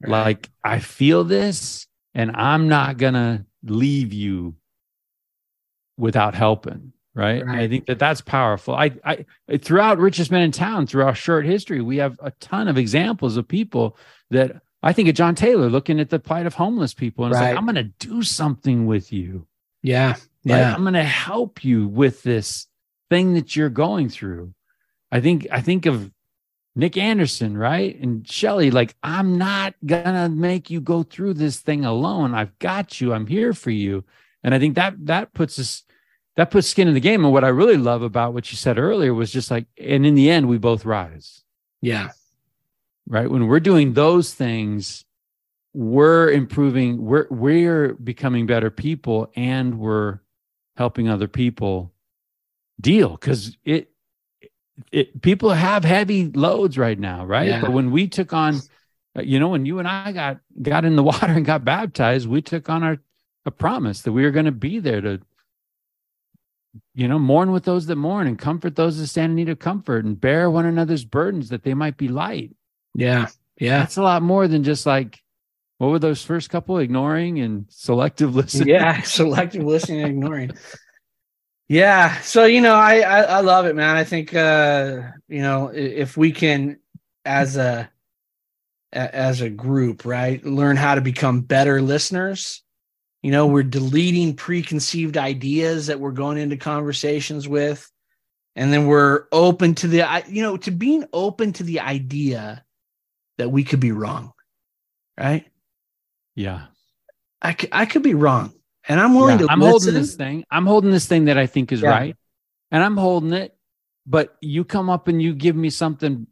right. 0.00 0.10
like 0.10 0.50
i 0.62 0.78
feel 0.78 1.24
this 1.24 1.88
and 2.14 2.30
i'm 2.36 2.68
not 2.68 2.98
gonna 2.98 3.44
leave 3.64 4.12
you 4.12 4.54
without 5.96 6.34
helping. 6.34 6.92
Right? 7.14 7.44
Right. 7.44 7.60
I 7.60 7.68
think 7.68 7.86
that 7.86 7.98
that's 7.98 8.22
powerful. 8.22 8.74
I, 8.74 8.92
I 9.04 9.58
throughout 9.58 9.98
richest 9.98 10.30
men 10.30 10.42
in 10.42 10.50
town, 10.50 10.86
through 10.86 11.04
our 11.04 11.14
short 11.14 11.44
history, 11.44 11.82
we 11.82 11.98
have 11.98 12.18
a 12.22 12.30
ton 12.32 12.68
of 12.68 12.78
examples 12.78 13.36
of 13.36 13.46
people 13.46 13.98
that 14.30 14.62
I 14.82 14.92
think 14.92 15.08
of 15.08 15.14
John 15.14 15.34
Taylor 15.34 15.68
looking 15.68 16.00
at 16.00 16.08
the 16.08 16.18
plight 16.18 16.46
of 16.46 16.54
homeless 16.54 16.94
people 16.94 17.24
and 17.24 17.32
it's 17.32 17.40
like, 17.40 17.56
I'm 17.56 17.66
going 17.66 17.74
to 17.74 18.06
do 18.06 18.22
something 18.22 18.86
with 18.86 19.12
you. 19.12 19.46
Yeah. 19.82 20.10
Right? 20.10 20.18
Yeah. 20.44 20.74
I'm 20.74 20.82
going 20.82 20.94
to 20.94 21.04
help 21.04 21.62
you 21.64 21.86
with 21.86 22.22
this 22.22 22.66
thing 23.10 23.34
that 23.34 23.54
you're 23.54 23.68
going 23.68 24.08
through. 24.08 24.54
I 25.10 25.20
think 25.20 25.46
I 25.50 25.60
think 25.60 25.84
of 25.84 26.10
Nick 26.74 26.96
Anderson, 26.96 27.56
right? 27.56 27.98
And 28.00 28.26
Shelly, 28.28 28.70
like, 28.70 28.96
I'm 29.02 29.36
not 29.36 29.74
gonna 29.84 30.28
make 30.30 30.70
you 30.70 30.80
go 30.80 31.02
through 31.02 31.34
this 31.34 31.58
thing 31.60 31.84
alone. 31.84 32.34
I've 32.34 32.58
got 32.58 33.00
you. 33.00 33.12
I'm 33.12 33.26
here 33.26 33.52
for 33.52 33.70
you. 33.70 34.04
And 34.42 34.54
I 34.54 34.58
think 34.58 34.76
that 34.76 34.94
that 35.06 35.34
puts 35.34 35.58
us 35.58 35.84
that 36.36 36.50
puts 36.50 36.68
skin 36.68 36.88
in 36.88 36.94
the 36.94 37.00
game. 37.00 37.24
And 37.24 37.32
what 37.32 37.44
I 37.44 37.48
really 37.48 37.76
love 37.76 38.02
about 38.02 38.32
what 38.34 38.50
you 38.50 38.56
said 38.56 38.78
earlier 38.78 39.12
was 39.12 39.30
just 39.30 39.50
like, 39.50 39.66
and 39.78 40.06
in 40.06 40.14
the 40.14 40.30
end, 40.30 40.48
we 40.48 40.58
both 40.58 40.84
rise, 40.84 41.42
Yeah. 41.80 42.08
right? 43.06 43.30
When 43.30 43.46
we're 43.46 43.60
doing 43.60 43.92
those 43.92 44.32
things, 44.34 45.04
we're 45.74 46.30
improving, 46.30 47.04
we're 47.04 47.26
we're 47.30 47.94
becoming 47.94 48.46
better 48.46 48.70
people 48.70 49.30
and 49.36 49.78
we're 49.78 50.20
helping 50.76 51.08
other 51.08 51.28
people 51.28 51.92
deal 52.80 53.10
because 53.10 53.56
it 53.64 53.90
it 54.90 55.20
people 55.22 55.50
have 55.50 55.84
heavy 55.84 56.30
loads 56.30 56.76
right 56.76 56.98
now 56.98 57.24
right 57.24 57.48
Yeah. 57.48 57.60
but 57.60 57.72
when 57.72 57.90
we 57.90 58.08
took 58.08 58.32
on 58.32 58.56
you 59.22 59.38
know 59.38 59.48
when 59.48 59.66
you 59.66 59.78
and 59.78 59.86
i 59.86 60.10
got 60.12 60.40
got 60.62 60.84
in 60.86 60.96
the 60.96 61.02
water 61.12 61.26
and 61.26 61.44
got 61.44 61.64
baptized 61.64 62.26
we 62.26 62.40
took 62.42 62.68
on 62.70 62.82
our 62.82 62.98
a 63.44 63.50
promise 63.50 64.00
that 64.02 64.12
we 64.12 64.22
were 64.22 64.30
going 64.30 64.46
to 64.46 64.50
be 64.52 64.78
there 64.78 65.00
to 65.02 65.20
you 66.94 67.06
know 67.08 67.18
mourn 67.18 67.52
with 67.52 67.64
those 67.64 67.86
that 67.86 67.96
mourn 67.96 68.26
and 68.26 68.38
comfort 68.38 68.76
those 68.76 68.98
that 68.98 69.06
stand 69.06 69.30
in 69.30 69.36
need 69.36 69.48
of 69.48 69.58
comfort 69.58 70.04
and 70.04 70.20
bear 70.20 70.50
one 70.50 70.66
another's 70.66 71.04
burdens 71.04 71.48
that 71.50 71.62
they 71.64 71.74
might 71.74 71.96
be 71.96 72.08
light 72.08 72.50
Yeah. 72.94 73.28
Yeah. 73.60 73.80
that's 73.80 73.96
a 73.98 74.02
lot 74.02 74.22
more 74.22 74.48
than 74.48 74.64
just 74.64 74.86
like 74.86 75.22
what 75.78 75.88
were 75.90 75.98
those 75.98 76.24
first 76.24 76.48
couple 76.50 76.78
ignoring 76.78 77.40
and 77.40 77.66
selective 77.68 78.34
listening 78.34 78.68
yeah 78.68 79.02
selective 79.02 79.64
listening 79.64 80.00
and 80.02 80.10
ignoring 80.10 80.50
yeah 81.68 82.20
so 82.20 82.44
you 82.44 82.60
know 82.60 82.74
I, 82.74 83.00
I 83.00 83.20
i 83.22 83.40
love 83.40 83.66
it 83.66 83.74
man 83.76 83.96
i 83.96 84.04
think 84.04 84.34
uh 84.34 85.00
you 85.28 85.42
know 85.42 85.68
if 85.74 86.16
we 86.16 86.32
can 86.32 86.78
as 87.24 87.56
a 87.56 87.90
a- 88.92 89.14
as 89.14 89.40
a 89.40 89.48
group 89.50 90.04
right 90.04 90.44
learn 90.44 90.76
how 90.76 90.94
to 90.94 91.00
become 91.00 91.40
better 91.42 91.80
listeners 91.80 92.62
you 93.22 93.30
know 93.30 93.46
we're 93.46 93.62
deleting 93.62 94.34
preconceived 94.34 95.16
ideas 95.16 95.86
that 95.86 96.00
we're 96.00 96.10
going 96.12 96.38
into 96.38 96.56
conversations 96.56 97.48
with 97.48 97.90
and 98.56 98.72
then 98.72 98.86
we're 98.86 99.26
open 99.32 99.74
to 99.76 99.88
the 99.88 100.24
you 100.28 100.42
know 100.42 100.56
to 100.56 100.70
being 100.70 101.04
open 101.12 101.52
to 101.52 101.62
the 101.62 101.80
idea 101.80 102.64
that 103.38 103.50
we 103.50 103.64
could 103.64 103.80
be 103.80 103.92
wrong 103.92 104.32
right 105.18 105.46
yeah 106.34 106.66
i 107.40 107.52
could, 107.52 107.68
I 107.72 107.86
could 107.86 108.02
be 108.02 108.14
wrong 108.14 108.52
and 108.88 109.00
i'm 109.00 109.14
willing 109.14 109.38
Yeah, 109.38 109.46
to 109.46 109.52
I'm 109.52 109.60
listen. 109.60 109.70
holding 109.70 109.94
this 109.94 110.14
thing. 110.16 110.44
I'm 110.50 110.66
holding 110.66 110.90
this 110.90 111.06
thing 111.06 111.26
that 111.26 111.38
I 111.38 111.46
think 111.46 111.72
is 111.72 111.82
Yeah. 111.82 111.90
right. 111.90 112.16
And 112.70 112.82
I'm 112.82 112.96
holding 112.96 113.32
it. 113.32 113.56
But 114.06 114.36
you 114.40 114.64
come 114.64 114.90
up 114.90 115.06
and 115.06 115.22
you 115.22 115.34
give 115.34 115.54
me 115.54 115.70
something 115.70 116.26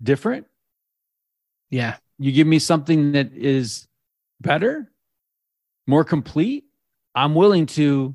different. 0.00 0.46
yeah 1.70 1.96
You 2.18 2.30
give 2.32 2.46
me 2.46 2.58
something 2.60 3.12
that 3.12 3.32
is 3.32 3.88
better, 4.40 4.92
more 5.90 6.04
complete. 6.04 6.64
I'm 7.14 7.34
willing 7.34 7.66
to 7.66 8.14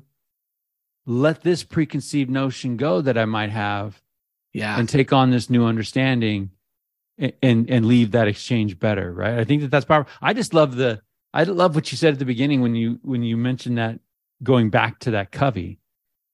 let 1.06 1.42
this 1.42 1.62
preconceived 1.62 2.30
notion 2.30 2.76
go 2.76 3.00
that 3.00 3.16
I 3.16 3.26
might 3.26 3.50
have 3.50 4.02
yeah. 4.52 4.78
and 4.78 4.88
take 4.88 5.12
on 5.12 5.30
this 5.30 5.48
new 5.48 5.64
understanding 5.64 6.50
and, 7.18 7.32
and 7.42 7.70
and 7.70 7.86
leave 7.86 8.10
that 8.10 8.26
exchange 8.26 8.78
better 8.78 9.12
right? 9.12 9.38
I 9.38 9.44
think 9.44 9.62
that 9.62 9.70
that's 9.70 9.84
powerful 9.84 10.12
i 10.20 10.32
just 10.32 10.52
love 10.52 10.74
the 10.74 11.00
i 11.32 11.44
love 11.44 11.74
what 11.74 11.92
you 11.92 11.96
said 11.96 12.12
at 12.12 12.18
the 12.18 12.24
beginning 12.24 12.60
when 12.60 12.74
you 12.74 12.98
when 13.02 13.22
you 13.22 13.36
mentioned 13.36 13.78
that 13.78 14.00
going 14.42 14.68
back 14.68 14.98
to 15.00 15.12
that 15.12 15.30
covey. 15.32 15.78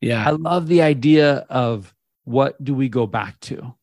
Yeah. 0.00 0.26
I 0.26 0.30
love 0.30 0.66
the 0.66 0.82
idea 0.82 1.46
of 1.48 1.94
what 2.24 2.62
do 2.64 2.74
we 2.74 2.88
go 2.88 3.06
back 3.06 3.38
to? 3.40 3.74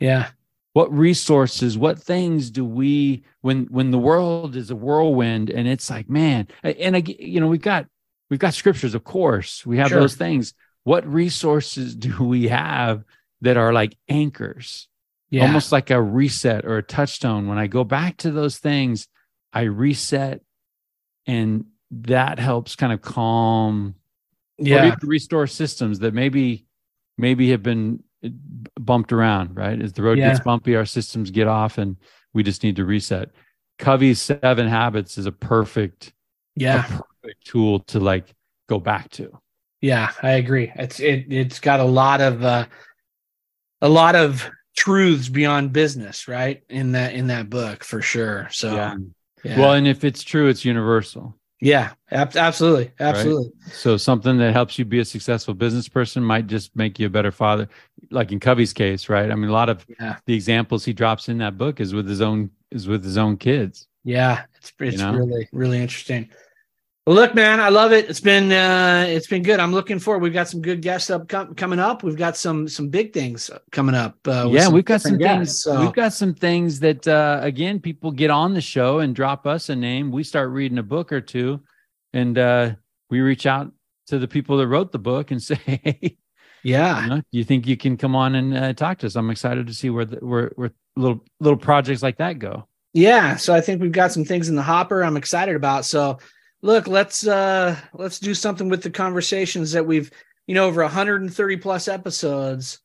Yeah 0.00 0.30
what 0.78 0.96
resources 0.96 1.76
what 1.76 1.98
things 1.98 2.52
do 2.52 2.64
we 2.64 3.24
when 3.40 3.64
when 3.64 3.90
the 3.90 3.98
world 3.98 4.54
is 4.54 4.70
a 4.70 4.76
whirlwind 4.76 5.50
and 5.50 5.66
it's 5.66 5.90
like 5.90 6.08
man 6.08 6.46
and 6.62 6.94
I, 6.94 7.02
you 7.18 7.40
know 7.40 7.48
we've 7.48 7.60
got 7.60 7.86
we've 8.30 8.38
got 8.38 8.54
scriptures 8.54 8.94
of 8.94 9.02
course. 9.02 9.66
We 9.66 9.78
have 9.78 9.88
Sure. 9.88 9.98
those 9.98 10.14
things. 10.14 10.54
What 10.84 11.04
resources 11.04 11.96
do 11.96 12.22
we 12.22 12.46
have 12.46 13.02
that 13.40 13.56
are 13.56 13.72
like 13.72 13.96
anchors? 14.08 14.86
Yeah. 15.30 15.46
Almost 15.46 15.72
like 15.72 15.90
a 15.90 16.00
reset 16.00 16.64
or 16.64 16.78
a 16.78 16.82
touchstone. 16.84 17.48
When 17.48 17.58
i 17.58 17.66
go 17.66 17.82
back 17.82 18.18
to 18.18 18.30
those 18.30 18.58
things 18.58 19.08
i 19.52 19.62
reset 19.62 20.42
and 21.26 21.64
that 21.90 22.38
helps 22.38 22.76
kind 22.76 22.92
of 22.92 23.02
calm 23.02 23.96
yeah. 24.58 24.94
restore 25.02 25.48
systems 25.48 25.98
that 25.98 26.14
maybe 26.14 26.66
maybe 27.16 27.50
have 27.50 27.64
been 27.64 28.04
bumped 28.80 29.12
around 29.12 29.56
right? 29.56 29.80
As 29.80 29.92
the 29.92 30.02
road 30.02 30.18
Yeah. 30.18 30.28
gets 30.28 30.40
bumpy 30.40 30.76
our 30.76 30.84
systems 30.86 31.30
get 31.30 31.46
off 31.46 31.78
and 31.78 31.96
we 32.34 32.42
just 32.42 32.62
need 32.62 32.76
to 32.76 32.84
reset. 32.84 33.30
Covey's 33.78 34.20
seven 34.20 34.66
habits 34.68 35.18
is 35.18 35.26
a 35.26 35.32
perfect 35.32 36.12
yeah. 36.56 36.84
a 36.84 36.88
perfect 37.22 37.46
tool 37.46 37.80
to 37.80 38.00
like 38.00 38.34
go 38.68 38.78
back 38.80 39.10
to. 39.10 39.38
Yeah 39.80 40.10
i 40.22 40.32
agree. 40.32 40.72
It's 40.74 40.98
it 41.00 41.26
it's 41.32 41.60
got 41.60 41.80
a 41.80 41.84
lot 41.84 42.20
of 42.20 42.44
uh 42.44 42.66
a 43.80 43.88
lot 43.88 44.16
of 44.16 44.50
truths 44.76 45.28
beyond 45.28 45.72
business 45.72 46.26
right? 46.28 46.62
In 46.68 46.92
that 46.92 47.14
in 47.14 47.28
that 47.28 47.48
book 47.48 47.84
for 47.84 48.02
sure. 48.02 48.48
So 48.50 48.74
yeah, 48.74 48.96
well 49.58 49.74
and 49.74 49.86
if 49.86 50.02
it's 50.02 50.22
true 50.24 50.48
it's 50.48 50.64
universal 50.64 51.36
yeah 51.60 51.92
ab- 52.10 52.36
absolutely 52.36 52.90
absolutely 53.00 53.50
So 53.72 53.96
something 53.96 54.38
that 54.38 54.52
helps 54.52 54.78
you 54.78 54.84
be 54.84 55.00
a 55.00 55.04
successful 55.04 55.54
business 55.54 55.88
person 55.88 56.22
might 56.22 56.46
just 56.46 56.74
make 56.76 56.98
you 56.98 57.06
a 57.06 57.10
better 57.10 57.32
father, 57.32 57.68
like 58.10 58.32
in 58.32 58.40
Covey's 58.40 58.72
case, 58.72 59.08
right? 59.08 59.30
I 59.30 59.34
mean, 59.34 59.50
a 59.50 59.52
lot 59.52 59.68
of 59.68 59.84
yeah 60.00 60.16
the 60.26 60.34
examples 60.34 60.84
he 60.84 60.92
drops 60.92 61.28
in 61.28 61.38
that 61.38 61.58
book 61.58 61.80
is 61.80 61.92
with 61.94 62.08
his 62.08 62.20
own 62.20 62.50
is 62.70 62.86
with 62.86 63.04
his 63.04 63.18
own 63.18 63.36
kids. 63.36 63.88
yeah 64.04 64.44
it's 64.56 64.72
it's 64.80 64.98
know? 64.98 65.12
really 65.12 65.48
really 65.52 65.78
interesting 65.78 66.28
well 67.08 67.16
look 67.16 67.34
man 67.34 67.58
i 67.58 67.70
love 67.70 67.90
it 67.90 68.06
it's 68.10 68.20
been 68.20 68.52
uh 68.52 69.02
it's 69.08 69.26
been 69.26 69.42
good 69.42 69.58
i'm 69.60 69.72
looking 69.72 69.98
forward 69.98 70.22
we've 70.22 70.34
got 70.34 70.46
some 70.46 70.60
good 70.60 70.82
guests 70.82 71.08
up 71.08 71.26
com- 71.26 71.54
coming 71.54 71.78
up 71.78 72.02
we've 72.02 72.18
got 72.18 72.36
some 72.36 72.68
some 72.68 72.90
big 72.90 73.14
things 73.14 73.50
coming 73.72 73.94
up 73.94 74.18
uh 74.28 74.46
yeah, 74.50 74.68
we've 74.68 74.84
got 74.84 75.00
some 75.00 75.16
different 75.16 75.38
things. 75.38 75.48
guests, 75.48 75.62
so- 75.64 75.80
We've 75.80 75.94
got 75.94 76.12
some 76.12 76.34
things 76.34 76.80
that 76.80 77.08
uh, 77.08 77.40
again, 77.42 77.80
people 77.80 78.10
get 78.10 78.28
on 78.28 78.52
the 78.52 78.60
show 78.60 78.98
and 78.98 79.14
drop 79.16 79.46
us 79.46 79.70
a 79.70 79.76
name. 79.76 80.10
We 80.12 80.22
start 80.22 80.50
reading 80.50 80.76
a 80.76 80.82
book 80.82 81.10
or 81.10 81.22
two, 81.22 81.62
and 82.12 82.36
uh, 82.36 82.72
we 83.08 83.20
reach 83.20 83.46
out 83.46 83.72
to 84.08 84.18
the 84.18 84.28
people 84.28 84.58
that 84.58 84.66
wrote 84.66 84.92
the 84.92 84.98
book 84.98 85.30
and 85.30 85.42
say, 85.48 85.54
"Hey, 85.64 86.18
yeah 86.62 87.04
you 87.04 87.08
know, 87.08 87.16
do 87.16 87.38
you 87.38 87.44
think 87.44 87.66
you 87.66 87.78
can 87.78 87.96
come 87.96 88.14
on 88.14 88.34
and 88.34 88.54
uh, 88.54 88.72
talk 88.74 88.98
to 88.98 89.06
us?" 89.06 89.16
I'm 89.16 89.30
excited 89.30 89.66
to 89.68 89.72
see 89.72 89.88
where 89.88 90.04
the, 90.04 90.16
where 90.16 90.52
where 90.56 90.72
little 90.94 91.24
little 91.40 91.58
projects 91.58 92.02
like 92.02 92.18
that 92.18 92.38
go. 92.38 92.68
yeah 92.92 93.36
so 93.36 93.54
i 93.54 93.60
think 93.62 93.80
we've 93.80 93.92
got 93.92 94.12
some 94.12 94.24
things 94.24 94.48
in 94.48 94.56
the 94.56 94.62
hopper 94.62 95.02
i'm 95.04 95.16
excited 95.16 95.54
about 95.54 95.84
so 95.84 96.18
look 96.62 96.86
let's 96.88 97.26
uh 97.26 97.76
let's 97.94 98.18
do 98.18 98.34
something 98.34 98.68
with 98.68 98.82
the 98.82 98.90
conversations 98.90 99.72
that 99.72 99.86
we've 99.86 100.10
you 100.46 100.54
know 100.54 100.66
over 100.66 100.82
130 100.82 101.56
plus 101.58 101.88
episodes. 101.88 102.80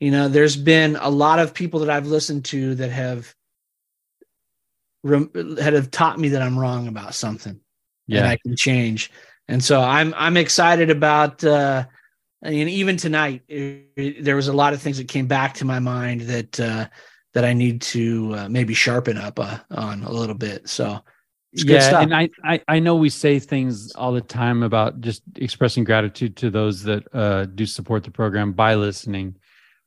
You 0.00 0.10
know 0.10 0.28
there's 0.28 0.56
been 0.56 0.96
a 0.96 1.08
lot 1.10 1.38
of 1.38 1.54
people 1.54 1.80
that 1.80 1.90
i've 1.90 2.06
listened 2.06 2.44
to 2.46 2.74
that 2.76 2.90
have 2.90 3.34
that 5.04 5.72
have 5.74 5.90
taught 5.90 6.18
me 6.18 6.28
that 6.30 6.42
i'm 6.42 6.58
wrong 6.58 6.88
about 6.88 7.14
something. 7.14 7.60
And 8.20 8.26
i 8.26 8.36
can 8.36 8.56
change. 8.56 9.10
And 9.48 9.62
so 9.62 9.80
i'm 9.80 10.14
i'm 10.16 10.36
excited 10.36 10.90
about 10.90 11.42
uh 11.44 11.84
and 12.42 12.54
even 12.68 12.96
tonight 12.96 13.42
it, 13.48 13.86
it- 13.96 14.24
there 14.24 14.36
was 14.36 14.48
a 14.48 14.52
lot 14.52 14.72
of 14.72 14.80
things 14.80 14.98
that 14.98 15.08
came 15.08 15.26
back 15.26 15.54
to 15.54 15.64
my 15.64 15.78
mind 15.78 16.22
that 16.22 16.60
uh 16.60 16.86
that 17.34 17.44
i 17.44 17.52
need 17.52 17.80
to 17.82 18.34
uh, 18.34 18.48
maybe 18.48 18.74
sharpen 18.74 19.16
up 19.18 19.38
uh, 19.38 19.58
on 19.70 20.02
a 20.02 20.10
little 20.10 20.34
bit. 20.34 20.68
So 20.68 21.02
yeah, 21.64 22.00
and 22.00 22.14
I, 22.14 22.30
I 22.44 22.60
I 22.68 22.78
know 22.78 22.96
we 22.96 23.10
say 23.10 23.38
things 23.38 23.92
all 23.94 24.12
the 24.12 24.20
time 24.20 24.62
about 24.62 25.00
just 25.00 25.22
expressing 25.36 25.84
gratitude 25.84 26.36
to 26.38 26.50
those 26.50 26.82
that 26.84 27.04
uh, 27.14 27.44
do 27.46 27.66
support 27.66 28.04
the 28.04 28.10
program 28.10 28.52
by 28.52 28.74
listening, 28.74 29.36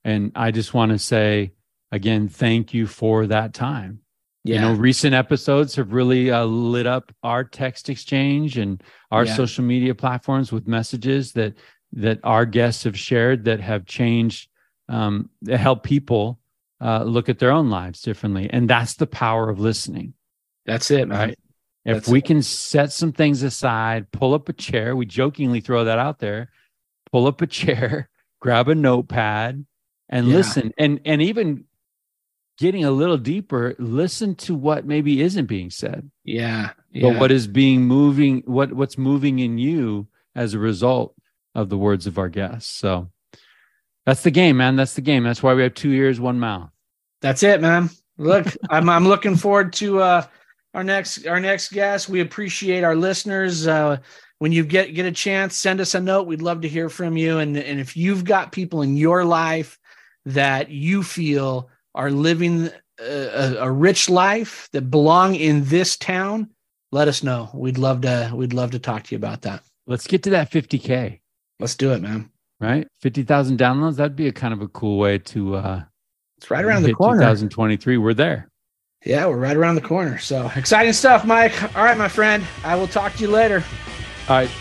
and 0.03 0.31
I 0.35 0.51
just 0.51 0.73
want 0.73 0.91
to 0.91 0.99
say 0.99 1.53
again, 1.91 2.27
thank 2.29 2.73
you 2.73 2.87
for 2.87 3.27
that 3.27 3.53
time. 3.53 3.99
yeah 4.43 4.55
You 4.55 4.61
know, 4.61 4.73
recent 4.73 5.13
episodes 5.13 5.75
have 5.75 5.93
really 5.93 6.31
uh, 6.31 6.45
lit 6.45 6.87
up 6.87 7.11
our 7.21 7.43
text 7.43 7.89
exchange 7.89 8.57
and 8.57 8.81
our 9.11 9.25
Yeah. 9.25 9.35
social 9.35 9.63
media 9.63 9.93
platforms 9.93 10.51
with 10.51 10.67
messages 10.67 11.33
that 11.33 11.53
that 11.93 12.19
our 12.23 12.45
guests 12.45 12.83
have 12.85 12.97
shared 12.97 13.43
that 13.45 13.59
have 13.59 13.85
changed, 13.85 14.49
um, 14.87 15.29
that 15.41 15.57
help 15.57 15.83
people 15.83 16.39
uh, 16.79 17.03
look 17.03 17.27
at 17.29 17.37
their 17.39 17.51
own 17.51 17.69
lives 17.69 18.01
differently, 18.01 18.49
and 18.49 18.69
that's 18.69 18.95
the 18.95 19.07
power 19.07 19.49
of 19.49 19.59
listening. 19.59 20.13
that's 20.65 20.91
it 20.91 21.07
man 21.07 21.29
Right. 21.29 21.39
If 21.83 21.95
That's 21.95 22.09
we 22.09 22.19
it. 22.19 22.25
can 22.25 22.41
set 22.43 22.91
some 22.91 23.11
things 23.11 23.41
aside, 23.43 24.11
pull 24.11 24.33
up 24.35 24.47
a 24.49 24.53
chair, 24.53 24.95
we 24.95 25.05
jokingly 25.05 25.61
throw 25.61 25.83
that 25.85 25.97
out 25.97 26.19
there, 26.19 26.49
pull 27.11 27.25
up 27.25 27.41
a 27.41 27.47
chair, 27.47 28.09
grab 28.39 28.67
a 28.69 28.75
notepad, 28.75 29.65
and 30.09 30.27
Yeah. 30.27 30.35
listen. 30.35 30.73
And 30.77 30.99
and 31.05 31.21
even 31.21 31.65
getting 32.59 32.85
a 32.85 32.91
little 32.91 33.17
deeper, 33.17 33.73
listen 33.79 34.35
to 34.35 34.53
what 34.53 34.85
maybe 34.85 35.21
isn't 35.21 35.47
being 35.47 35.71
said, 35.71 36.11
Yeah. 36.23 36.71
Yeah. 36.91 37.09
but 37.09 37.19
what 37.19 37.31
is 37.31 37.47
being 37.47 37.85
moving, 37.85 38.43
what 38.45 38.73
what's 38.73 38.97
moving 38.97 39.39
in 39.39 39.57
you 39.57 40.07
as 40.35 40.53
a 40.53 40.59
result 40.59 41.15
of 41.55 41.69
the 41.69 41.77
words 41.77 42.05
of 42.05 42.17
our 42.19 42.29
guests. 42.29 42.71
So 42.71 43.09
that's 44.05 44.21
the 44.23 44.31
game, 44.31 44.57
man. 44.57 44.75
That's 44.75 44.93
the 44.93 45.01
game. 45.01 45.23
That's 45.23 45.41
why 45.41 45.53
we 45.55 45.63
have 45.63 45.73
two 45.73 45.91
ears, 45.91 46.19
one 46.19 46.39
mouth. 46.39 46.69
That's 47.21 47.41
it, 47.43 47.59
man. 47.61 47.89
Look, 48.17 48.45
I'm 48.69 48.87
I'm 48.89 49.07
looking 49.07 49.35
forward 49.35 49.73
to 49.73 49.99
uh 49.99 50.25
our 50.73 50.83
next 50.83 51.25
our 51.27 51.39
next 51.39 51.71
guest. 51.71 52.09
We 52.09 52.21
appreciate 52.21 52.83
our 52.83 52.95
listeners. 52.95 53.67
Uh 53.67 53.97
when 54.39 54.51
you 54.51 54.63
get 54.65 54.95
get 54.95 55.05
a 55.05 55.11
chance, 55.11 55.55
send 55.55 55.79
us 55.79 55.93
a 55.93 55.99
note. 56.01 56.27
We'd 56.27 56.41
love 56.41 56.61
to 56.61 56.69
hear 56.69 56.89
from 56.89 57.15
you. 57.17 57.37
And 57.39 57.55
and 57.57 57.79
if 57.79 57.95
you've 57.95 58.23
got 58.25 58.51
people 58.51 58.81
in 58.81 58.97
your 58.97 59.23
life 59.25 59.77
that 60.25 60.69
you 60.69 61.03
feel 61.03 61.69
are 61.95 62.09
living 62.11 62.69
a, 62.99 63.03
a, 63.03 63.55
a 63.67 63.71
rich 63.71 64.09
life 64.09 64.69
that 64.71 64.89
belong 64.89 65.35
in 65.35 65.63
this 65.65 65.97
town, 65.97 66.49
let 66.91 67.07
us 67.07 67.23
know. 67.23 67.49
We'd 67.53 67.77
love 67.77 68.01
to 68.01 68.31
we'd 68.33 68.53
love 68.53 68.71
to 68.71 68.79
talk 68.79 69.03
to 69.03 69.15
you 69.15 69.17
about 69.17 69.41
that. 69.43 69.63
Let's 69.87 70.07
get 70.07 70.23
to 70.23 70.29
that 70.31 70.51
50K, 70.51 71.19
Let's 71.59 71.75
do 71.75 71.91
it, 71.91 72.01
man. 72.01 72.29
right? 72.59 72.87
50,000 73.01 73.57
downloads. 73.59 73.95
That'd 73.97 74.15
be 74.15 74.27
a 74.27 74.31
kind 74.31 74.53
of 74.53 74.61
a 74.61 74.67
cool 74.69 74.97
way 74.99 75.17
to 75.19 75.55
uh 75.55 75.83
It's 76.37 76.49
right 76.49 76.63
around 76.63 76.83
the 76.83 76.93
corner. 76.93 77.19
2023. 77.21 77.97
We're 77.97 78.13
there. 78.13 78.50
Yeah, 79.03 79.25
we're 79.25 79.37
right 79.37 79.57
around 79.57 79.75
the 79.75 79.81
corner. 79.81 80.19
So 80.19 80.51
exciting 80.55 80.93
stuff, 80.93 81.25
Mike. 81.25 81.75
All 81.75 81.83
right, 81.83 81.97
my 81.97 82.07
friend. 82.07 82.45
I 82.63 82.75
will 82.75 82.87
talk 82.87 83.13
to 83.15 83.21
you 83.21 83.29
later. 83.29 83.63
All 84.29 84.35
right. 84.37 84.51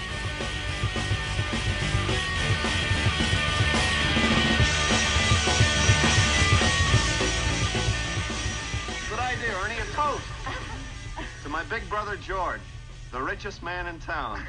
Good 9.11 9.19
idea, 9.19 9.55
Ernie. 9.63 9.75
A 9.79 9.85
toast. 9.93 10.25
to 11.43 11.49
my 11.51 11.63
big 11.65 11.87
brother 11.91 12.17
George, 12.17 12.61
the 13.13 13.21
richest 13.21 13.63
man 13.63 13.87
in 13.89 13.99
town. 14.01 14.41